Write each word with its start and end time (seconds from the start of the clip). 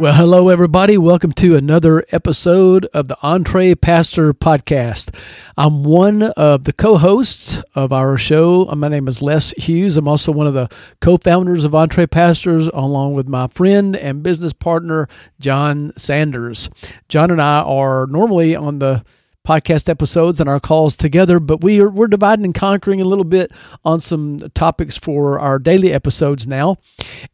Well, 0.00 0.14
hello, 0.14 0.48
everybody. 0.48 0.96
Welcome 0.96 1.32
to 1.32 1.56
another 1.56 2.06
episode 2.10 2.86
of 2.94 3.08
the 3.08 3.18
EntrePastor 3.22 4.32
Podcast. 4.32 5.14
I'm 5.58 5.84
one 5.84 6.22
of 6.22 6.64
the 6.64 6.72
co 6.72 6.96
hosts 6.96 7.62
of 7.74 7.92
our 7.92 8.16
show. 8.16 8.66
Uh, 8.66 8.76
my 8.76 8.88
name 8.88 9.08
is 9.08 9.20
Les 9.20 9.50
Hughes. 9.58 9.98
I'm 9.98 10.08
also 10.08 10.32
one 10.32 10.46
of 10.46 10.54
the 10.54 10.70
co 11.02 11.18
founders 11.18 11.66
of 11.66 11.72
EntrePastors, 11.72 12.70
along 12.72 13.12
with 13.12 13.28
my 13.28 13.46
friend 13.48 13.94
and 13.94 14.22
business 14.22 14.54
partner, 14.54 15.06
John 15.38 15.92
Sanders. 15.98 16.70
John 17.10 17.30
and 17.30 17.42
I 17.42 17.60
are 17.60 18.06
normally 18.06 18.56
on 18.56 18.78
the 18.78 19.04
podcast 19.50 19.88
episodes 19.88 20.40
and 20.40 20.48
our 20.48 20.60
calls 20.60 20.96
together, 20.96 21.40
but 21.40 21.60
we 21.60 21.80
are 21.80 21.88
we're 21.88 22.06
dividing 22.06 22.44
and 22.44 22.54
conquering 22.54 23.00
a 23.00 23.04
little 23.04 23.24
bit 23.24 23.50
on 23.84 23.98
some 23.98 24.38
topics 24.54 24.96
for 24.96 25.40
our 25.40 25.58
daily 25.58 25.92
episodes 25.92 26.46
now. 26.46 26.76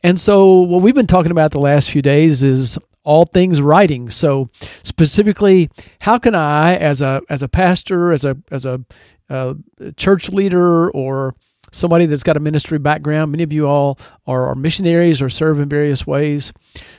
And 0.02 0.18
so 0.18 0.60
what 0.60 0.80
we've 0.80 0.94
been 0.94 1.06
talking 1.06 1.30
about 1.30 1.50
the 1.50 1.60
last 1.60 1.90
few 1.90 2.00
days 2.00 2.42
is 2.42 2.78
all 3.04 3.26
things 3.26 3.60
writing. 3.60 4.08
So 4.08 4.48
specifically, 4.82 5.68
how 6.00 6.18
can 6.18 6.34
I 6.34 6.76
as 6.76 7.02
a 7.02 7.20
as 7.28 7.42
a 7.42 7.48
pastor, 7.48 8.12
as 8.12 8.24
a 8.24 8.38
as 8.50 8.64
a 8.64 8.82
uh, 9.28 9.54
church 9.96 10.30
leader 10.30 10.90
or 10.92 11.34
somebody 11.72 12.06
that's 12.06 12.22
got 12.22 12.36
a 12.36 12.40
ministry 12.40 12.78
background. 12.78 13.32
Many 13.32 13.42
of 13.42 13.52
you 13.52 13.68
all 13.68 13.98
are, 14.26 14.54
missionaries 14.54 15.20
or 15.20 15.28
serve 15.28 15.60
in 15.60 15.68
various 15.68 16.06
ways. 16.06 16.52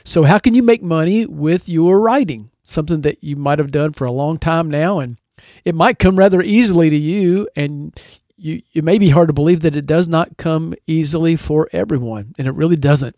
So, 0.04 0.22
how 0.22 0.38
can 0.38 0.54
you 0.54 0.62
make 0.62 0.82
money 0.82 1.26
with 1.26 1.68
your 1.68 2.00
writing? 2.00 2.50
Something 2.68 3.00
that 3.02 3.22
you 3.22 3.36
might 3.36 3.58
have 3.58 3.70
done 3.70 3.92
for 3.92 4.04
a 4.04 4.12
long 4.12 4.38
time 4.38 4.70
now, 4.70 5.00
and 5.00 5.16
it 5.64 5.74
might 5.74 5.98
come 5.98 6.18
rather 6.18 6.42
easily 6.42 6.90
to 6.90 6.96
you, 6.96 7.48
and 7.56 7.98
you 8.36 8.62
it 8.74 8.84
may 8.84 8.98
be 8.98 9.10
hard 9.10 9.28
to 9.28 9.34
believe 9.34 9.60
that 9.62 9.76
it 9.76 9.86
does 9.86 10.08
not 10.08 10.36
come 10.36 10.74
easily 10.86 11.36
for 11.36 11.68
everyone, 11.72 12.34
and 12.38 12.46
it 12.46 12.54
really 12.54 12.76
doesn't. 12.76 13.16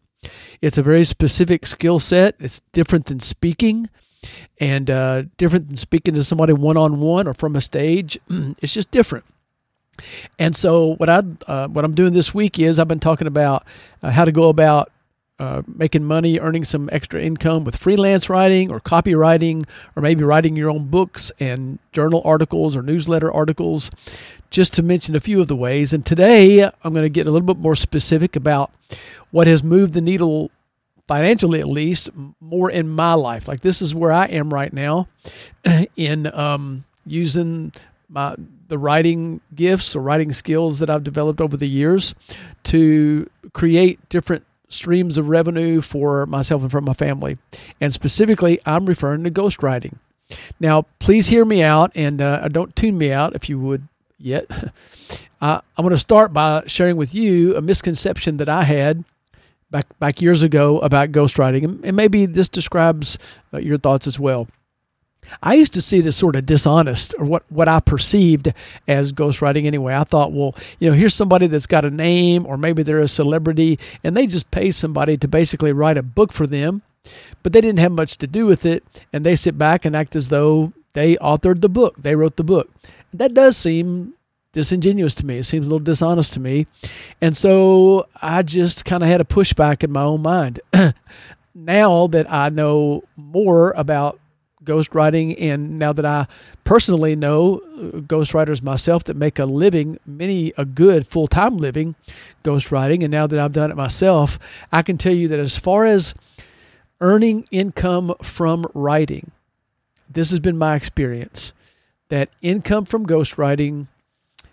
It's 0.60 0.78
a 0.78 0.82
very 0.82 1.04
specific 1.04 1.66
skill 1.66 1.98
set. 1.98 2.36
It's 2.38 2.60
different 2.72 3.06
than 3.06 3.20
speaking, 3.20 3.88
and 4.58 4.90
uh, 4.90 5.24
different 5.36 5.68
than 5.68 5.76
speaking 5.76 6.14
to 6.14 6.24
somebody 6.24 6.52
one 6.52 6.76
on 6.76 7.00
one 7.00 7.26
or 7.26 7.34
from 7.34 7.56
a 7.56 7.60
stage. 7.60 8.18
it's 8.28 8.74
just 8.74 8.90
different. 8.90 9.24
And 10.38 10.56
so 10.56 10.94
what 10.96 11.08
I 11.08 11.22
uh, 11.46 11.68
what 11.68 11.84
I'm 11.84 11.94
doing 11.94 12.12
this 12.12 12.32
week 12.34 12.58
is 12.58 12.78
I've 12.78 12.88
been 12.88 13.00
talking 13.00 13.26
about 13.26 13.66
uh, 14.02 14.10
how 14.10 14.24
to 14.24 14.32
go 14.32 14.48
about 14.48 14.90
uh, 15.40 15.62
making 15.66 16.04
money, 16.04 16.38
earning 16.38 16.64
some 16.64 16.90
extra 16.92 17.18
income 17.18 17.64
with 17.64 17.74
freelance 17.74 18.28
writing 18.28 18.70
or 18.70 18.78
copywriting, 18.78 19.66
or 19.96 20.02
maybe 20.02 20.22
writing 20.22 20.54
your 20.54 20.68
own 20.68 20.86
books 20.88 21.32
and 21.40 21.78
journal 21.92 22.20
articles 22.26 22.76
or 22.76 22.82
newsletter 22.82 23.32
articles, 23.32 23.90
just 24.50 24.74
to 24.74 24.82
mention 24.82 25.16
a 25.16 25.20
few 25.20 25.40
of 25.40 25.48
the 25.48 25.56
ways. 25.56 25.94
And 25.94 26.04
today 26.04 26.62
I'm 26.62 26.92
going 26.92 27.04
to 27.04 27.08
get 27.08 27.26
a 27.26 27.30
little 27.30 27.46
bit 27.46 27.56
more 27.56 27.74
specific 27.74 28.36
about 28.36 28.70
what 29.30 29.46
has 29.46 29.62
moved 29.62 29.94
the 29.94 30.02
needle 30.02 30.50
financially, 31.08 31.58
at 31.60 31.68
least, 31.68 32.10
more 32.40 32.70
in 32.70 32.90
my 32.90 33.14
life. 33.14 33.48
Like 33.48 33.60
this 33.60 33.80
is 33.80 33.94
where 33.94 34.12
I 34.12 34.26
am 34.26 34.52
right 34.52 34.74
now 34.74 35.08
in 35.96 36.26
um, 36.34 36.84
using 37.06 37.72
my 38.10 38.36
the 38.68 38.76
writing 38.78 39.40
gifts 39.54 39.96
or 39.96 40.02
writing 40.02 40.32
skills 40.32 40.80
that 40.80 40.90
I've 40.90 41.02
developed 41.02 41.40
over 41.40 41.56
the 41.56 41.66
years 41.66 42.14
to 42.64 43.28
create 43.52 44.06
different 44.10 44.44
streams 44.70 45.18
of 45.18 45.28
revenue 45.28 45.80
for 45.80 46.26
myself 46.26 46.62
and 46.62 46.70
for 46.70 46.80
my 46.80 46.94
family. 46.94 47.36
And 47.80 47.92
specifically, 47.92 48.60
I'm 48.64 48.86
referring 48.86 49.24
to 49.24 49.30
ghostwriting. 49.30 49.96
Now, 50.58 50.86
please 50.98 51.26
hear 51.26 51.44
me 51.44 51.62
out 51.62 51.92
and 51.94 52.20
uh, 52.20 52.48
don't 52.48 52.74
tune 52.74 52.96
me 52.96 53.12
out 53.12 53.34
if 53.34 53.48
you 53.48 53.58
would 53.58 53.86
yet. 54.18 54.46
uh, 55.40 55.60
I'm 55.76 55.82
going 55.82 55.90
to 55.90 55.98
start 55.98 56.32
by 56.32 56.62
sharing 56.66 56.96
with 56.96 57.14
you 57.14 57.56
a 57.56 57.60
misconception 57.60 58.36
that 58.38 58.48
I 58.48 58.62
had 58.62 59.04
back 59.70 59.86
back 59.98 60.20
years 60.20 60.42
ago 60.42 60.78
about 60.80 61.12
ghostwriting, 61.12 61.84
and, 61.84 61.96
maybe 61.96 62.26
this 62.26 62.48
describes 62.48 63.18
uh, 63.54 63.58
your 63.58 63.78
thoughts 63.78 64.06
as 64.06 64.18
well. 64.18 64.48
I 65.42 65.54
used 65.54 65.72
to 65.74 65.82
see 65.82 65.98
it 65.98 66.06
as 66.06 66.16
sort 66.16 66.36
of 66.36 66.46
dishonest, 66.46 67.14
or 67.18 67.24
what, 67.24 67.44
what 67.50 67.68
I 67.68 67.80
perceived 67.80 68.52
as 68.88 69.12
ghostwriting 69.12 69.66
anyway. 69.66 69.94
I 69.94 70.04
thought, 70.04 70.32
well, 70.32 70.54
you 70.78 70.90
know, 70.90 70.96
here's 70.96 71.14
somebody 71.14 71.46
that's 71.46 71.66
got 71.66 71.84
a 71.84 71.90
name, 71.90 72.46
or 72.46 72.56
maybe 72.56 72.82
they're 72.82 73.00
a 73.00 73.08
celebrity, 73.08 73.78
and 74.02 74.16
they 74.16 74.26
just 74.26 74.50
pay 74.50 74.70
somebody 74.70 75.16
to 75.18 75.28
basically 75.28 75.72
write 75.72 75.96
a 75.96 76.02
book 76.02 76.32
for 76.32 76.46
them, 76.46 76.82
but 77.42 77.52
they 77.52 77.60
didn't 77.60 77.78
have 77.78 77.92
much 77.92 78.18
to 78.18 78.26
do 78.26 78.46
with 78.46 78.66
it, 78.66 78.82
and 79.12 79.24
they 79.24 79.36
sit 79.36 79.56
back 79.56 79.84
and 79.84 79.94
act 79.94 80.16
as 80.16 80.28
though 80.28 80.72
they 80.92 81.16
authored 81.16 81.60
the 81.60 81.68
book, 81.68 81.94
they 81.96 82.16
wrote 82.16 82.36
the 82.36 82.44
book. 82.44 82.68
That 83.14 83.34
does 83.34 83.56
seem 83.56 84.14
disingenuous 84.52 85.14
to 85.16 85.26
me. 85.26 85.38
It 85.38 85.44
seems 85.44 85.66
a 85.66 85.68
little 85.68 85.84
dishonest 85.84 86.32
to 86.34 86.40
me. 86.40 86.66
And 87.20 87.36
so 87.36 88.06
I 88.20 88.42
just 88.42 88.84
kind 88.84 89.02
of 89.02 89.08
had 89.08 89.20
a 89.20 89.24
pushback 89.24 89.84
in 89.84 89.92
my 89.92 90.02
own 90.02 90.22
mind. 90.22 90.60
now 91.54 92.06
that 92.08 92.30
I 92.30 92.48
know 92.48 93.04
more 93.16 93.72
about 93.76 94.18
ghostwriting. 94.64 95.40
And 95.40 95.78
now 95.78 95.92
that 95.92 96.04
I 96.04 96.26
personally 96.64 97.16
know 97.16 97.56
uh, 97.56 98.00
ghostwriters 98.00 98.62
myself 98.62 99.04
that 99.04 99.16
make 99.16 99.38
a 99.38 99.44
living, 99.44 99.98
many 100.06 100.52
a 100.56 100.64
good 100.64 101.06
full 101.06 101.26
time 101.26 101.56
living 101.56 101.94
ghostwriting, 102.44 103.02
and 103.02 103.10
now 103.10 103.26
that 103.26 103.38
I've 103.38 103.52
done 103.52 103.70
it 103.70 103.76
myself, 103.76 104.38
I 104.72 104.82
can 104.82 104.98
tell 104.98 105.14
you 105.14 105.28
that 105.28 105.38
as 105.38 105.56
far 105.56 105.86
as 105.86 106.14
earning 107.00 107.46
income 107.50 108.14
from 108.22 108.66
writing, 108.74 109.30
this 110.08 110.30
has 110.30 110.40
been 110.40 110.58
my 110.58 110.74
experience 110.74 111.52
that 112.08 112.28
income 112.42 112.84
from 112.84 113.06
ghostwriting 113.06 113.86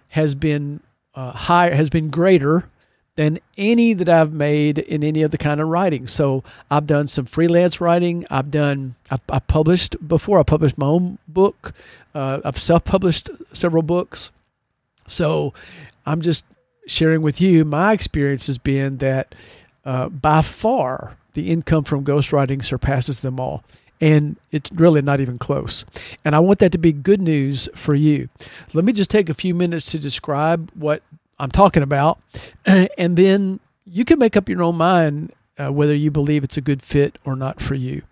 has 0.09 0.35
been 0.35 0.79
uh, 1.15 1.31
higher, 1.31 1.75
has 1.75 1.89
been 1.89 2.09
greater 2.09 2.69
than 3.17 3.39
any 3.57 3.93
that 3.93 4.07
I've 4.07 4.31
made 4.31 4.77
in 4.77 5.03
any 5.03 5.23
other 5.23 5.37
kind 5.37 5.59
of 5.59 5.67
writing. 5.67 6.07
So 6.07 6.43
I've 6.71 6.85
done 6.85 7.07
some 7.07 7.25
freelance 7.25 7.81
writing. 7.81 8.25
I've 8.29 8.51
done, 8.51 8.95
I've, 9.11 9.21
i 9.29 9.39
published 9.39 9.95
before. 10.07 10.39
I 10.39 10.43
published 10.43 10.77
my 10.77 10.85
own 10.85 11.17
book. 11.27 11.73
Uh, 12.15 12.39
I've 12.45 12.59
self 12.59 12.85
published 12.85 13.29
several 13.53 13.83
books. 13.83 14.29
So 15.07 15.53
I'm 16.05 16.21
just 16.21 16.45
sharing 16.85 17.21
with 17.21 17.41
you 17.41 17.65
my 17.65 17.91
experience 17.91 18.47
has 18.47 18.57
been 18.57 18.97
that 18.97 19.35
uh, 19.83 20.07
by 20.07 20.41
far 20.41 21.17
the 21.33 21.51
income 21.51 21.83
from 21.83 22.05
ghostwriting 22.05 22.63
surpasses 22.63 23.21
them 23.21 23.39
all. 23.39 23.63
And 23.99 24.37
it's 24.51 24.71
really 24.71 25.01
not 25.01 25.21
even 25.21 25.39
close. 25.39 25.85
And 26.23 26.35
I 26.35 26.39
want 26.39 26.59
that 26.59 26.71
to 26.73 26.77
be 26.77 26.91
good 26.91 27.19
news 27.19 27.67
for 27.75 27.95
you. 27.95 28.29
Let 28.75 28.85
me 28.85 28.93
just 28.93 29.09
take 29.09 29.27
a 29.27 29.33
few 29.33 29.55
minutes 29.55 29.91
to 29.91 29.97
describe 29.97 30.69
what 30.75 31.01
I'm 31.39 31.51
talking 31.51 31.83
about, 31.83 32.19
and 32.65 33.17
then 33.17 33.59
you 33.85 34.05
can 34.05 34.19
make 34.19 34.35
up 34.35 34.49
your 34.49 34.63
own 34.63 34.75
mind 34.75 35.33
uh, 35.57 35.71
whether 35.71 35.95
you 35.95 36.11
believe 36.11 36.43
it's 36.43 36.57
a 36.57 36.61
good 36.61 36.81
fit 36.81 37.17
or 37.25 37.35
not 37.35 37.61
for 37.61 37.75
you. 37.75 38.03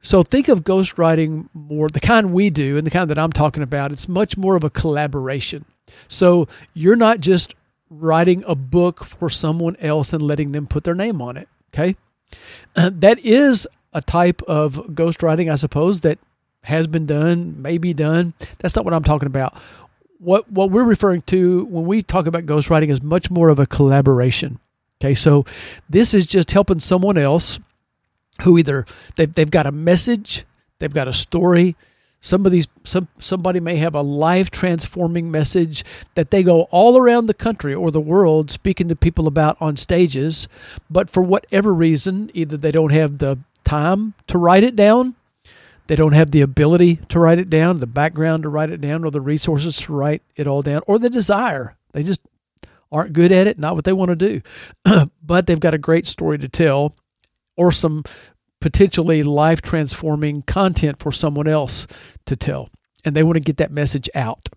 So 0.00 0.22
think 0.22 0.48
of 0.48 0.64
ghostwriting 0.64 1.48
more 1.54 1.88
the 1.88 2.00
kind 2.00 2.32
we 2.32 2.50
do 2.50 2.76
and 2.76 2.84
the 2.86 2.90
kind 2.90 3.08
that 3.10 3.18
I'm 3.18 3.32
talking 3.32 3.62
about. 3.62 3.92
It's 3.92 4.08
much 4.08 4.36
more 4.36 4.56
of 4.56 4.64
a 4.64 4.70
collaboration. 4.70 5.64
So 6.08 6.48
you're 6.74 6.96
not 6.96 7.20
just 7.20 7.54
writing 7.88 8.42
a 8.46 8.54
book 8.54 9.04
for 9.04 9.30
someone 9.30 9.76
else 9.76 10.12
and 10.12 10.22
letting 10.22 10.52
them 10.52 10.66
put 10.66 10.84
their 10.84 10.94
name 10.94 11.22
on 11.22 11.36
it. 11.36 11.48
Okay. 11.72 11.96
That 12.74 13.18
is 13.18 13.68
a 13.92 14.00
type 14.00 14.40
of 14.42 14.74
ghostwriting, 14.74 15.52
I 15.52 15.56
suppose, 15.56 16.00
that 16.00 16.18
has 16.62 16.86
been 16.86 17.04
done, 17.04 17.60
may 17.60 17.76
be 17.76 17.92
done. 17.92 18.32
That's 18.58 18.74
not 18.74 18.86
what 18.86 18.94
I'm 18.94 19.04
talking 19.04 19.26
about 19.26 19.54
what 20.22 20.50
what 20.50 20.70
we're 20.70 20.84
referring 20.84 21.22
to 21.22 21.64
when 21.64 21.84
we 21.84 22.02
talk 22.02 22.26
about 22.26 22.46
ghostwriting 22.46 22.88
is 22.88 23.02
much 23.02 23.30
more 23.30 23.48
of 23.48 23.58
a 23.58 23.66
collaboration. 23.66 24.58
Okay, 25.00 25.14
so 25.14 25.44
this 25.90 26.14
is 26.14 26.26
just 26.26 26.52
helping 26.52 26.78
someone 26.78 27.18
else 27.18 27.58
who 28.42 28.56
either 28.56 28.86
they've, 29.16 29.32
they've 29.32 29.50
got 29.50 29.66
a 29.66 29.72
message, 29.72 30.44
they've 30.78 30.94
got 30.94 31.08
a 31.08 31.12
story. 31.12 31.74
Somebody's 32.20 32.68
some 32.84 33.08
somebody 33.18 33.58
may 33.58 33.76
have 33.76 33.96
a 33.96 34.02
life 34.02 34.48
transforming 34.48 35.28
message 35.28 35.84
that 36.14 36.30
they 36.30 36.44
go 36.44 36.62
all 36.70 36.96
around 36.96 37.26
the 37.26 37.34
country 37.34 37.74
or 37.74 37.90
the 37.90 38.00
world 38.00 38.48
speaking 38.48 38.88
to 38.88 38.96
people 38.96 39.26
about 39.26 39.56
on 39.60 39.76
stages, 39.76 40.46
but 40.88 41.10
for 41.10 41.22
whatever 41.22 41.74
reason, 41.74 42.30
either 42.32 42.56
they 42.56 42.70
don't 42.70 42.92
have 42.92 43.18
the 43.18 43.38
time 43.64 44.14
to 44.28 44.38
write 44.38 44.62
it 44.62 44.76
down 44.76 45.16
they 45.86 45.96
don't 45.96 46.12
have 46.12 46.30
the 46.30 46.40
ability 46.40 46.96
to 47.08 47.18
write 47.18 47.38
it 47.38 47.50
down, 47.50 47.80
the 47.80 47.86
background 47.86 48.44
to 48.44 48.48
write 48.48 48.70
it 48.70 48.80
down, 48.80 49.04
or 49.04 49.10
the 49.10 49.20
resources 49.20 49.76
to 49.78 49.92
write 49.92 50.22
it 50.36 50.46
all 50.46 50.62
down, 50.62 50.82
or 50.86 50.98
the 50.98 51.10
desire. 51.10 51.76
They 51.92 52.02
just 52.02 52.20
aren't 52.90 53.12
good 53.12 53.32
at 53.32 53.46
it, 53.46 53.58
not 53.58 53.74
what 53.74 53.84
they 53.84 53.92
want 53.92 54.10
to 54.10 54.16
do. 54.16 54.42
but 55.22 55.46
they've 55.46 55.58
got 55.58 55.74
a 55.74 55.78
great 55.78 56.06
story 56.06 56.38
to 56.38 56.48
tell, 56.48 56.94
or 57.56 57.72
some 57.72 58.04
potentially 58.60 59.22
life 59.22 59.60
transforming 59.60 60.42
content 60.42 60.98
for 61.00 61.10
someone 61.10 61.48
else 61.48 61.86
to 62.26 62.36
tell. 62.36 62.70
And 63.04 63.16
they 63.16 63.24
want 63.24 63.34
to 63.34 63.40
get 63.40 63.56
that 63.56 63.72
message 63.72 64.08
out. 64.14 64.48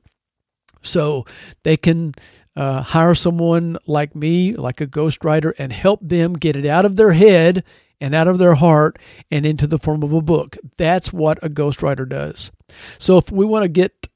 So 0.81 1.25
they 1.63 1.77
can 1.77 2.13
uh, 2.55 2.81
hire 2.81 3.15
someone 3.15 3.77
like 3.87 4.15
me, 4.15 4.53
like 4.53 4.79
a 4.79 4.87
ghostwriter, 4.87 5.53
and 5.57 5.73
help 5.73 5.99
them 6.01 6.33
get 6.33 6.55
it 6.55 6.65
out 6.65 6.85
of 6.85 6.95
their 6.95 7.13
head 7.13 7.63
and 8.01 8.13
out 8.13 8.27
of 8.27 8.37
their 8.37 8.55
heart 8.55 8.99
and 9.31 9.45
into 9.45 9.67
the 9.67 9.79
form 9.79 10.03
of 10.03 10.13
a 10.13 10.21
book. 10.21 10.57
That's 10.77 11.13
what 11.13 11.43
a 11.43 11.49
ghostwriter 11.49 12.07
does. 12.07 12.51
So 12.99 13.17
if 13.17 13.31
we 13.31 13.45
want 13.45 13.63
to 13.63 13.69
get 13.69 14.07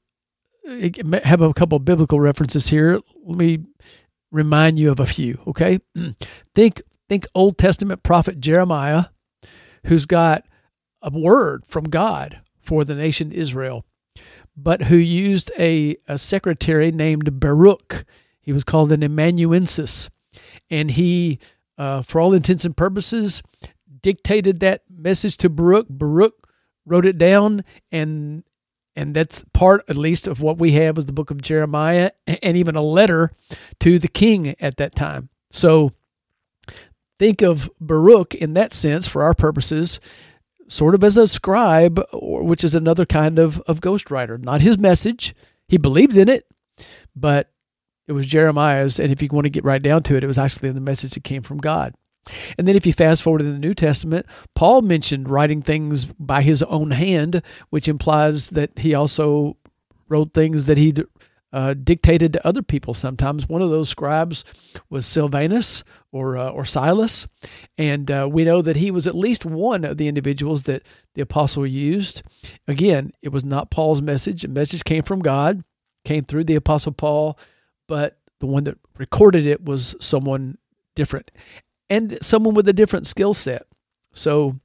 eh, 0.68 0.90
have 1.24 1.40
a 1.40 1.54
couple 1.54 1.78
biblical 1.78 2.20
references 2.20 2.68
here, 2.68 3.00
let 3.24 3.38
me 3.38 3.60
remind 4.30 4.78
you 4.78 4.90
of 4.90 5.00
a 5.00 5.06
few, 5.06 5.38
okay? 5.46 5.78
think 6.54 6.82
think 7.08 7.26
Old 7.34 7.58
Testament 7.58 8.02
prophet 8.02 8.40
Jeremiah 8.40 9.06
who's 9.86 10.06
got 10.06 10.44
a 11.02 11.10
word 11.10 11.64
from 11.66 11.84
God 11.84 12.40
for 12.60 12.84
the 12.84 12.94
nation 12.94 13.32
Israel, 13.32 13.84
but 14.56 14.82
who 14.82 14.96
used 14.96 15.50
a, 15.58 15.96
a 16.06 16.18
secretary 16.18 16.92
named 16.92 17.40
Baruch. 17.40 18.04
He 18.40 18.52
was 18.52 18.64
called 18.64 18.92
an 18.92 19.02
amanuensis, 19.02 20.10
and 20.70 20.90
he, 20.90 21.38
uh, 21.80 22.02
for 22.02 22.20
all 22.20 22.34
intents 22.34 22.66
and 22.66 22.76
purposes, 22.76 23.42
dictated 24.02 24.60
that 24.60 24.82
message 24.94 25.38
to 25.38 25.48
Baruch. 25.48 25.86
Baruch 25.88 26.34
wrote 26.84 27.06
it 27.06 27.16
down, 27.16 27.64
and 27.90 28.44
and 28.94 29.14
that's 29.14 29.42
part, 29.54 29.82
at 29.88 29.96
least, 29.96 30.26
of 30.26 30.42
what 30.42 30.58
we 30.58 30.72
have 30.72 30.98
is 30.98 31.06
the 31.06 31.12
book 31.12 31.30
of 31.30 31.40
Jeremiah, 31.40 32.10
and 32.26 32.56
even 32.58 32.76
a 32.76 32.82
letter 32.82 33.32
to 33.78 33.98
the 33.98 34.08
king 34.08 34.54
at 34.60 34.76
that 34.76 34.94
time. 34.94 35.30
So 35.50 35.92
think 37.18 37.40
of 37.40 37.70
Baruch 37.80 38.34
in 38.34 38.52
that 38.54 38.74
sense, 38.74 39.06
for 39.06 39.22
our 39.22 39.32
purposes, 39.32 40.00
sort 40.68 40.94
of 40.94 41.02
as 41.02 41.16
a 41.16 41.26
scribe, 41.26 42.04
which 42.12 42.62
is 42.62 42.74
another 42.74 43.06
kind 43.06 43.38
of, 43.38 43.58
of 43.60 43.80
ghostwriter. 43.80 44.38
Not 44.38 44.60
his 44.60 44.76
message. 44.76 45.34
He 45.66 45.78
believed 45.78 46.18
in 46.18 46.28
it, 46.28 46.44
but 47.16 47.50
it 48.10 48.12
was 48.12 48.26
Jeremiah's. 48.26 48.98
And 48.98 49.12
if 49.12 49.22
you 49.22 49.28
want 49.30 49.44
to 49.44 49.50
get 49.50 49.64
right 49.64 49.80
down 49.80 50.02
to 50.02 50.16
it, 50.16 50.24
it 50.24 50.26
was 50.26 50.36
actually 50.36 50.72
the 50.72 50.80
message 50.80 51.12
that 51.12 51.22
came 51.22 51.42
from 51.42 51.58
God. 51.58 51.94
And 52.58 52.66
then 52.66 52.74
if 52.74 52.84
you 52.84 52.92
fast 52.92 53.22
forward 53.22 53.40
in 53.40 53.52
the 53.52 53.58
New 53.58 53.72
Testament, 53.72 54.26
Paul 54.56 54.82
mentioned 54.82 55.28
writing 55.28 55.62
things 55.62 56.04
by 56.04 56.42
his 56.42 56.60
own 56.64 56.90
hand, 56.90 57.40
which 57.70 57.86
implies 57.88 58.50
that 58.50 58.76
he 58.80 58.94
also 58.94 59.56
wrote 60.08 60.34
things 60.34 60.64
that 60.64 60.76
he 60.76 60.92
uh, 61.52 61.74
dictated 61.74 62.32
to 62.32 62.46
other 62.46 62.62
people 62.62 62.94
sometimes. 62.94 63.48
One 63.48 63.62
of 63.62 63.70
those 63.70 63.88
scribes 63.88 64.44
was 64.90 65.06
Silvanus 65.06 65.84
or, 66.10 66.36
uh, 66.36 66.50
or 66.50 66.64
Silas. 66.64 67.28
And 67.78 68.10
uh, 68.10 68.28
we 68.30 68.44
know 68.44 68.60
that 68.60 68.76
he 68.76 68.90
was 68.90 69.06
at 69.06 69.14
least 69.14 69.46
one 69.46 69.84
of 69.84 69.98
the 69.98 70.08
individuals 70.08 70.64
that 70.64 70.82
the 71.14 71.22
apostle 71.22 71.64
used. 71.64 72.22
Again, 72.66 73.12
it 73.22 73.28
was 73.28 73.44
not 73.44 73.70
Paul's 73.70 74.02
message. 74.02 74.42
The 74.42 74.48
message 74.48 74.82
came 74.82 75.04
from 75.04 75.20
God, 75.20 75.62
came 76.04 76.24
through 76.24 76.44
the 76.44 76.56
apostle 76.56 76.92
Paul, 76.92 77.38
but 77.90 78.18
the 78.38 78.46
one 78.46 78.62
that 78.64 78.78
recorded 78.98 79.46
it 79.46 79.64
was 79.64 79.96
someone 80.00 80.56
different 80.94 81.32
and 81.90 82.16
someone 82.22 82.54
with 82.54 82.68
a 82.68 82.72
different 82.72 83.04
skill 83.04 83.34
set. 83.34 83.66
So, 84.14 84.60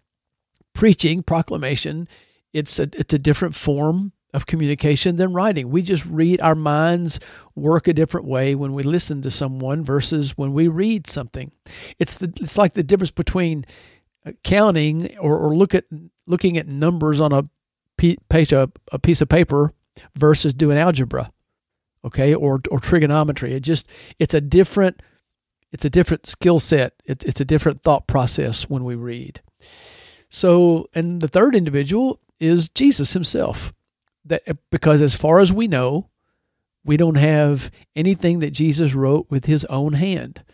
preaching, 0.74 1.24
proclamation, 1.24 2.08
it's 2.54 2.78
a, 2.78 2.84
it's 2.94 3.16
a 3.16 3.20
different 3.20 3.56
form 3.56 4.12
of 4.32 4.46
communication 4.46 5.16
than 5.16 5.34
writing. 5.34 5.72
We 5.72 5.82
just 5.82 6.06
read, 6.06 6.40
our 6.40 6.54
minds 6.54 7.20
work 7.56 7.88
a 7.88 7.94
different 7.94 8.28
way 8.28 8.54
when 8.54 8.74
we 8.74 8.84
listen 8.84 9.24
to 9.24 9.32
someone 9.32 9.84
versus 9.84 10.38
when 10.38 10.54
we 10.54 10.68
read 10.68 11.08
something. 11.08 11.52
It's, 11.98 12.18
the, 12.18 12.32
it's 12.40 12.60
like 12.60 12.74
the 12.74 12.84
difference 12.84 13.10
between 13.10 13.66
uh, 14.24 14.34
counting 14.44 15.18
or, 15.18 15.36
or 15.36 15.56
look 15.56 15.74
at 15.74 15.86
looking 16.28 16.58
at 16.58 16.68
numbers 16.68 17.20
on 17.20 17.34
a 17.34 17.44
a 17.98 19.00
piece 19.00 19.22
of 19.22 19.30
paper 19.30 19.74
versus 20.16 20.54
doing 20.54 20.78
algebra 20.78 21.32
okay 22.06 22.34
or 22.34 22.62
or 22.70 22.80
trigonometry 22.80 23.54
it 23.54 23.62
just 23.62 23.88
it's 24.20 24.34
a 24.34 24.42
different 24.42 25.02
it's 25.76 25.84
a 25.84 25.90
different 25.90 26.26
skill 26.26 26.58
set. 26.60 26.94
It's, 27.04 27.26
it's 27.26 27.42
a 27.42 27.46
different 27.46 27.84
thought 27.84 28.08
process 28.08 28.70
when 28.70 28.86
we 28.86 28.96
read. 28.96 29.42
So, 30.30 30.88
and 30.96 31.20
the 31.20 31.28
third 31.28 31.54
individual 31.54 32.22
is 32.40 32.70
Jesus 32.70 33.12
himself. 33.12 33.74
That 34.24 34.44
because 34.72 35.02
as 35.02 35.16
far 35.16 35.40
as 35.40 35.52
we 35.52 35.68
know, 35.68 36.10
we 36.86 36.96
don't 36.96 37.16
have 37.16 37.72
anything 37.94 38.40
that 38.40 38.52
Jesus 38.52 38.94
wrote 38.94 39.28
with 39.30 39.48
his 39.48 39.66
own 39.66 39.92
hand. 39.94 40.46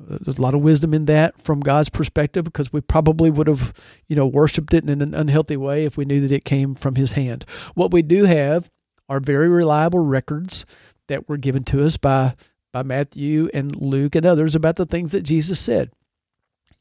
Uh, 0.00 0.18
there's 0.20 0.38
a 0.38 0.42
lot 0.42 0.54
of 0.54 0.60
wisdom 0.60 0.94
in 0.94 1.06
that 1.06 1.42
from 1.42 1.58
God's 1.58 1.88
perspective 1.88 2.44
because 2.44 2.72
we 2.72 2.80
probably 2.80 3.32
would 3.32 3.48
have, 3.48 3.74
you 4.06 4.14
know, 4.14 4.26
worshipped 4.26 4.72
it 4.74 4.88
in 4.88 5.02
an 5.02 5.12
unhealthy 5.12 5.56
way 5.56 5.86
if 5.86 5.96
we 5.96 6.04
knew 6.04 6.20
that 6.20 6.30
it 6.30 6.44
came 6.44 6.76
from 6.76 6.94
his 6.94 7.12
hand. 7.12 7.44
What 7.74 7.90
we 7.90 8.02
do 8.02 8.26
have 8.26 8.70
are 9.08 9.18
very 9.18 9.48
reliable 9.48 10.04
records 10.04 10.64
that 11.08 11.28
were 11.28 11.36
given 11.36 11.64
to 11.64 11.84
us 11.84 11.96
by 11.96 12.34
by 12.72 12.82
Matthew 12.82 13.48
and 13.54 13.74
Luke 13.74 14.14
and 14.14 14.26
others 14.26 14.54
about 14.54 14.76
the 14.76 14.86
things 14.86 15.12
that 15.12 15.22
Jesus 15.22 15.58
said. 15.58 15.90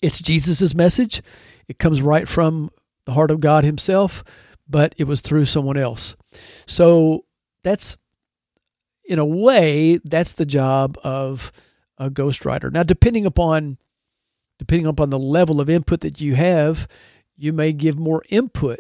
It's 0.02 0.22
Jesus' 0.22 0.76
message. 0.76 1.22
It 1.68 1.80
comes 1.80 2.02
right 2.02 2.28
from 2.28 2.70
the 3.06 3.14
heart 3.14 3.32
of 3.32 3.40
God 3.40 3.64
Himself, 3.64 4.24
but 4.68 4.94
it 4.98 5.06
was 5.06 5.22
through 5.22 5.46
someone 5.46 5.78
else. 5.78 6.16
So 6.66 7.26
that's, 7.64 7.98
in 9.06 9.18
a 9.18 9.26
way, 9.26 10.00
that's 10.04 10.34
the 10.34 10.46
job 10.46 10.98
of 11.04 11.52
a 11.98 12.10
ghostwriter. 12.10 12.72
Now, 12.72 12.84
depending 12.84 13.26
upon 13.26 13.78
depending 14.60 14.88
upon 14.88 15.10
the 15.10 15.20
level 15.20 15.62
of 15.62 15.70
input 15.70 16.02
that 16.02 16.20
you 16.20 16.36
have, 16.36 16.88
you 17.36 17.54
may 17.54 17.72
give 17.72 17.98
more 17.98 18.24
input 18.30 18.80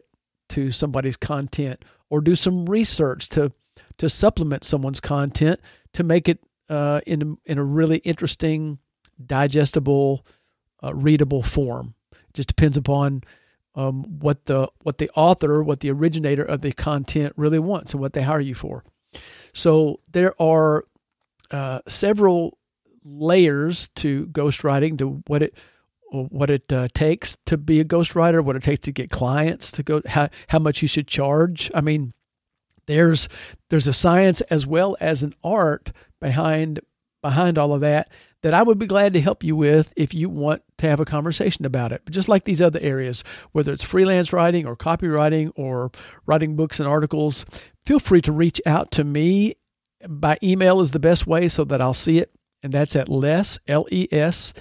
to 0.50 0.72
somebody's 0.72 1.18
content 1.18 1.84
or 2.10 2.20
do 2.20 2.36
some 2.36 2.66
research 2.66 3.30
to 3.30 3.52
to 3.98 4.10
supplement 4.10 4.64
someone's 4.64 5.00
content 5.00 5.60
to 5.94 6.04
make 6.04 6.30
it 6.30 6.40
uh, 6.70 7.02
in 7.06 7.38
in 7.46 7.58
a 7.58 7.64
really 7.64 7.98
interesting, 8.00 8.80
digestible, 9.24 10.26
uh, 10.84 10.94
readable 10.94 11.44
form. 11.44 11.96
It 12.12 12.34
just 12.34 12.50
depends 12.50 12.78
upon 12.78 13.24
um, 13.76 14.04
what 14.20 14.46
the 14.46 14.70
what 14.84 14.98
the 14.98 15.10
author, 15.16 15.64
what 15.64 15.80
the 15.80 15.92
originator 15.92 16.44
of 16.44 16.62
the 16.62 16.74
content 16.74 17.34
really 17.38 17.60
wants, 17.60 17.94
and 17.94 18.02
what 18.02 18.14
they 18.14 18.24
hire 18.24 18.40
you 18.40 18.56
for. 18.56 18.84
So 19.54 20.00
there 20.12 20.40
are 20.42 20.86
uh, 21.52 21.82
several 21.88 22.58
layers 23.04 23.88
to 23.96 24.28
ghostwriting 24.28 24.98
to 24.98 25.24
what 25.28 25.42
it 25.42 25.58
what 26.10 26.50
it 26.50 26.72
uh, 26.72 26.88
takes 26.94 27.38
to 27.46 27.58
be 27.58 27.80
a 27.80 27.86
ghostwriter, 27.86 28.44
what 28.44 28.56
it 28.56 28.64
takes 28.64 28.82
to 28.82 28.92
get 28.92 29.10
clients 29.10 29.72
to 29.74 29.84
go, 29.84 30.02
how 30.06 30.30
how 30.48 30.60
much 30.60 30.82
you 30.82 30.88
should 30.88 31.08
charge. 31.08 31.70
I 31.74 31.82
mean, 31.82 32.14
there's 32.88 33.30
there's 33.70 33.88
a 33.88 33.94
science 33.94 34.42
as 34.42 34.66
well 34.66 34.98
as 35.00 35.24
an 35.24 35.34
art 35.44 35.92
behind 36.20 36.80
behind 37.22 37.58
all 37.58 37.74
of 37.74 37.82
that 37.82 38.10
that 38.44 38.54
I 38.54 38.64
would 38.64 38.78
be 38.80 38.86
glad 38.86 39.14
to 39.14 39.22
help 39.22 39.44
you 39.44 39.56
with 39.56 39.92
if 39.96 40.14
you 40.14 40.30
want 40.30 40.62
to 40.78 40.88
have 40.88 41.00
a 41.00 41.06
conversation 41.06 41.66
about 41.66 41.92
it. 41.92 42.02
But 42.06 42.14
just 42.14 42.30
like 42.30 42.44
these 42.44 42.62
other 42.62 42.80
areas, 42.82 43.24
whether 43.52 43.74
it's 43.74 43.84
freelance 43.84 44.32
writing 44.32 44.66
or 44.68 44.76
copywriting 44.76 45.52
or 45.56 45.92
writing 46.26 46.56
books 46.56 46.80
and 46.80 46.88
articles, 46.88 47.46
feel 47.86 48.00
free 48.00 48.22
to 48.22 48.32
reach 48.32 48.62
out 48.66 48.92
to 48.92 49.04
me. 49.04 49.56
By 50.08 50.38
email 50.44 50.80
is 50.82 50.92
the 50.92 51.00
best 51.00 51.26
way 51.26 51.48
so 51.48 51.64
that 51.66 51.82
I'll 51.82 51.96
see 51.96 52.20
it. 52.20 52.32
And 52.62 52.72
that's 52.72 52.96
at 52.96 53.10
les, 53.10 53.58
L 53.68 53.88
E 53.92 54.08
S, 54.12 54.54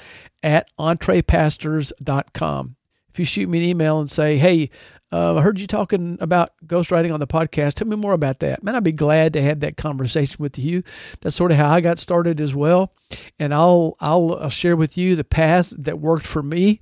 at 0.43 0.71
entrepastors.com. 0.79 2.77
If 3.11 3.19
you 3.19 3.25
shoot 3.25 3.49
me 3.49 3.59
an 3.59 3.65
email 3.65 3.99
and 3.99 4.11
say, 4.11 4.37
hey, 4.39 4.71
uh, 5.13 5.37
I 5.37 5.41
heard 5.41 5.61
you 5.61 5.67
talking 5.67 6.19
about 6.21 6.53
ghostwriting 6.67 7.13
on 7.15 7.21
the 7.21 7.27
podcast. 7.27 7.75
Tell 7.75 7.87
me 7.87 7.97
more 7.97 8.13
about 8.13 8.41
that. 8.41 8.63
Man, 8.63 8.75
I'd 8.75 8.83
be 8.83 8.93
glad 8.93 9.33
to 9.35 9.43
have 9.43 9.61
that 9.61 9.77
conversation 9.77 10.37
with 10.41 10.59
you. 10.59 10.83
That's 11.21 11.37
sort 11.37 11.53
of 11.53 11.59
how 11.59 11.69
I 11.71 11.81
got 11.81 11.99
started 11.99 12.41
as 12.41 12.55
well. 12.55 12.93
And 13.39 13.55
I'll, 13.55 13.97
I'll, 14.01 14.37
I'll 14.41 14.51
share 14.51 14.77
with 14.77 14.99
you 14.99 15.15
the 15.15 15.25
path 15.25 15.73
that 15.77 16.01
worked 16.01 16.27
for 16.27 16.43
me 16.43 16.81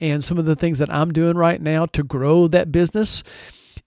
and 0.00 0.24
some 0.24 0.38
of 0.38 0.46
the 0.46 0.56
things 0.56 0.78
that 0.78 0.92
I'm 0.92 1.12
doing 1.12 1.36
right 1.36 1.60
now 1.60 1.86
to 1.86 2.02
grow 2.02 2.48
that 2.48 2.72
business. 2.72 3.22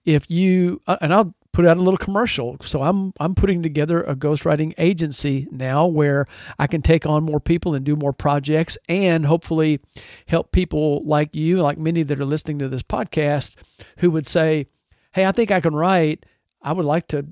If 0.04 0.30
you, 0.30 0.80
uh, 0.86 0.96
and 1.00 1.12
I'll 1.12 1.34
put 1.54 1.64
out 1.64 1.76
a 1.76 1.80
little 1.80 1.96
commercial. 1.96 2.56
So 2.60 2.82
I'm 2.82 3.14
I'm 3.20 3.34
putting 3.34 3.62
together 3.62 4.02
a 4.02 4.14
ghostwriting 4.14 4.74
agency 4.76 5.46
now 5.50 5.86
where 5.86 6.26
I 6.58 6.66
can 6.66 6.82
take 6.82 7.06
on 7.06 7.22
more 7.22 7.40
people 7.40 7.74
and 7.74 7.84
do 7.84 7.96
more 7.96 8.12
projects 8.12 8.76
and 8.88 9.24
hopefully 9.24 9.80
help 10.26 10.52
people 10.52 11.02
like 11.04 11.34
you, 11.34 11.58
like 11.62 11.78
many 11.78 12.02
that 12.02 12.20
are 12.20 12.24
listening 12.26 12.58
to 12.58 12.68
this 12.68 12.82
podcast 12.82 13.56
who 13.98 14.10
would 14.10 14.26
say, 14.26 14.66
"Hey, 15.12 15.24
I 15.24 15.32
think 15.32 15.50
I 15.50 15.60
can 15.60 15.74
write. 15.74 16.26
I 16.60 16.72
would 16.72 16.84
like 16.84 17.06
to 17.08 17.26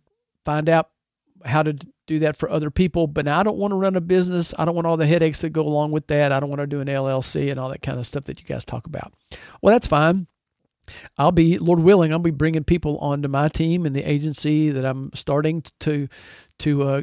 find 0.45 0.69
out 0.69 0.91
how 1.45 1.65
to 1.65 1.77
do 2.07 2.21
that 2.21 2.37
for 2.37 2.49
other 2.49 2.71
people, 2.71 3.09
but 3.09 3.27
I 3.27 3.43
don't 3.43 3.59
want 3.59 3.73
to 3.73 3.77
run 3.77 3.97
a 3.97 4.01
business. 4.01 4.55
I 4.57 4.65
don't 4.65 4.77
want 4.77 4.87
all 4.87 4.97
the 4.97 5.07
headaches 5.07 5.41
that 5.41 5.51
go 5.51 5.63
along 5.63 5.91
with 5.91 6.07
that. 6.07 6.31
I 6.31 6.39
don't 6.39 6.49
want 6.49 6.61
to 6.61 6.67
do 6.69 6.81
an 6.81 6.89
LLC 6.89 7.51
and 7.51 7.59
all 7.59 7.71
that 7.71 7.83
kind 7.83 7.99
of 7.99 8.07
stuff 8.07 8.25
that 8.25 8.41
you 8.41 8.47
guys 8.47 8.65
talk 8.65 8.87
about." 8.87 9.13
Well, 9.61 9.75
that's 9.75 9.89
fine. 9.89 10.29
I'll 11.17 11.33
be, 11.33 11.59
Lord 11.59 11.81
willing, 11.81 12.13
I'll 12.13 12.19
be 12.19 12.31
bringing 12.31 12.65
people 12.65 12.99
onto 12.99 13.29
my 13.29 13.49
team 13.49 13.87
in 13.87 13.93
the 13.93 14.03
agency 14.03 14.71
that 14.71 14.85
I'm 14.85 15.11
starting 15.15 15.63
to, 15.81 16.09
to 16.61 16.83
uh, 16.83 17.03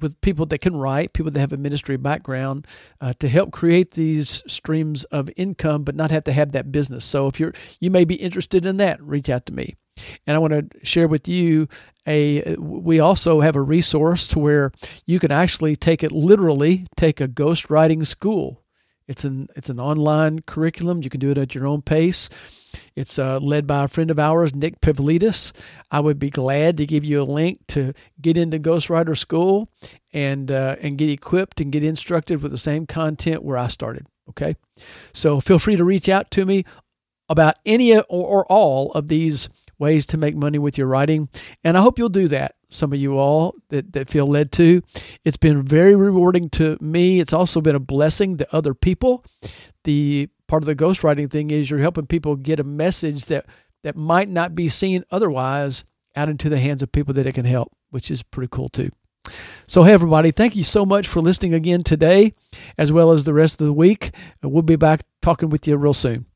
with 0.00 0.20
people 0.20 0.46
that 0.46 0.58
can 0.58 0.76
write, 0.76 1.12
people 1.12 1.32
that 1.32 1.40
have 1.40 1.52
a 1.52 1.56
ministry 1.56 1.96
background, 1.96 2.66
uh, 3.00 3.12
to 3.20 3.28
help 3.28 3.52
create 3.52 3.92
these 3.92 4.42
streams 4.46 5.04
of 5.04 5.30
income, 5.36 5.84
but 5.84 5.94
not 5.94 6.10
have 6.10 6.24
to 6.24 6.32
have 6.32 6.52
that 6.52 6.70
business. 6.70 7.04
So 7.04 7.26
if 7.26 7.40
you're, 7.40 7.52
you 7.80 7.90
may 7.90 8.04
be 8.04 8.16
interested 8.16 8.66
in 8.66 8.76
that, 8.78 9.02
reach 9.02 9.28
out 9.28 9.46
to 9.46 9.52
me. 9.52 9.76
And 10.26 10.34
I 10.34 10.38
want 10.38 10.52
to 10.52 10.84
share 10.84 11.08
with 11.08 11.28
you 11.28 11.68
a. 12.06 12.56
We 12.56 13.00
also 13.00 13.40
have 13.40 13.54
a 13.54 13.60
resource 13.60 14.26
to 14.28 14.38
where 14.38 14.72
you 15.04 15.18
can 15.18 15.30
actually 15.30 15.76
take 15.76 16.02
it 16.02 16.10
literally, 16.10 16.86
take 16.96 17.20
a 17.20 17.28
ghostwriting 17.28 18.06
school. 18.06 18.59
It's 19.10 19.24
an 19.24 19.48
it's 19.56 19.68
an 19.68 19.80
online 19.80 20.38
curriculum. 20.42 21.02
You 21.02 21.10
can 21.10 21.18
do 21.18 21.32
it 21.32 21.38
at 21.38 21.52
your 21.52 21.66
own 21.66 21.82
pace. 21.82 22.28
It's 22.94 23.18
uh, 23.18 23.40
led 23.40 23.66
by 23.66 23.82
a 23.82 23.88
friend 23.88 24.08
of 24.08 24.20
ours, 24.20 24.54
Nick 24.54 24.80
Pavlidis. 24.80 25.52
I 25.90 25.98
would 25.98 26.20
be 26.20 26.30
glad 26.30 26.76
to 26.76 26.86
give 26.86 27.04
you 27.04 27.20
a 27.20 27.24
link 27.24 27.58
to 27.68 27.92
get 28.20 28.36
into 28.36 28.60
Ghostwriter 28.60 29.18
School 29.18 29.68
and 30.12 30.52
uh, 30.52 30.76
and 30.80 30.96
get 30.96 31.10
equipped 31.10 31.60
and 31.60 31.72
get 31.72 31.82
instructed 31.82 32.40
with 32.40 32.52
the 32.52 32.58
same 32.58 32.86
content 32.86 33.42
where 33.42 33.58
I 33.58 33.66
started. 33.66 34.06
Okay, 34.28 34.54
so 35.12 35.40
feel 35.40 35.58
free 35.58 35.74
to 35.74 35.82
reach 35.82 36.08
out 36.08 36.30
to 36.30 36.46
me 36.46 36.64
about 37.28 37.56
any 37.66 37.96
or, 37.96 38.04
or 38.08 38.46
all 38.46 38.92
of 38.92 39.08
these 39.08 39.48
ways 39.80 40.06
to 40.06 40.18
make 40.18 40.36
money 40.36 40.58
with 40.58 40.78
your 40.78 40.86
writing. 40.86 41.28
And 41.64 41.76
I 41.76 41.80
hope 41.80 41.98
you'll 41.98 42.08
do 42.08 42.28
that, 42.28 42.54
some 42.68 42.92
of 42.92 43.00
you 43.00 43.18
all 43.18 43.54
that, 43.70 43.92
that 43.94 44.10
feel 44.10 44.26
led 44.26 44.52
to. 44.52 44.82
It's 45.24 45.36
been 45.36 45.62
very 45.62 45.96
rewarding 45.96 46.50
to 46.50 46.76
me. 46.80 47.18
It's 47.18 47.32
also 47.32 47.60
been 47.60 47.74
a 47.74 47.80
blessing 47.80 48.36
to 48.36 48.54
other 48.54 48.74
people. 48.74 49.24
The 49.84 50.28
part 50.46 50.62
of 50.62 50.66
the 50.66 50.76
ghostwriting 50.76 51.30
thing 51.30 51.50
is 51.50 51.70
you're 51.70 51.80
helping 51.80 52.06
people 52.06 52.36
get 52.36 52.60
a 52.60 52.64
message 52.64 53.24
that, 53.26 53.46
that 53.82 53.96
might 53.96 54.28
not 54.28 54.54
be 54.54 54.68
seen 54.68 55.04
otherwise 55.10 55.84
out 56.14 56.28
into 56.28 56.48
the 56.48 56.58
hands 56.58 56.82
of 56.82 56.92
people 56.92 57.14
that 57.14 57.26
it 57.26 57.34
can 57.34 57.44
help, 57.44 57.72
which 57.90 58.10
is 58.10 58.22
pretty 58.22 58.48
cool 58.50 58.68
too. 58.68 58.90
So, 59.66 59.84
hey, 59.84 59.92
everybody, 59.92 60.32
thank 60.32 60.56
you 60.56 60.64
so 60.64 60.84
much 60.84 61.06
for 61.06 61.20
listening 61.20 61.54
again 61.54 61.84
today, 61.84 62.34
as 62.76 62.90
well 62.90 63.12
as 63.12 63.24
the 63.24 63.34
rest 63.34 63.60
of 63.60 63.66
the 63.66 63.72
week. 63.72 64.10
We'll 64.42 64.62
be 64.62 64.76
back 64.76 65.02
talking 65.22 65.50
with 65.50 65.68
you 65.68 65.76
real 65.76 65.94
soon. 65.94 66.26